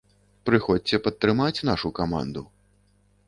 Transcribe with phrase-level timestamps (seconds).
[0.49, 2.41] Прыходзьце падтрымаць нашу каманду.